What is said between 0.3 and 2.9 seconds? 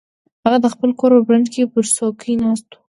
هغه د خپل کور په برنډه کې پر څوکۍ ناست و.